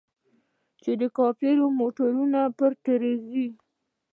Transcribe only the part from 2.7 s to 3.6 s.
تېرېږي.